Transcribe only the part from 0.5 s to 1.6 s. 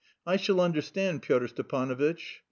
understand, Pyotr